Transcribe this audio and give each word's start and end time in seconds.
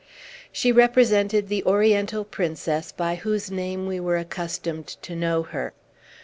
She 0.51 0.71
represented 0.71 1.47
the 1.47 1.63
Oriental 1.63 2.25
princess 2.25 2.91
by 2.91 3.13
whose 3.17 3.51
name 3.51 3.85
we 3.85 3.99
were 3.99 4.17
accustomed 4.17 4.87
to 5.03 5.15
know 5.15 5.43
her. 5.43 5.73